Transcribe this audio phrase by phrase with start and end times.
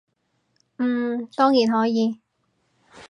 [0.77, 2.19] 嗯，當然可以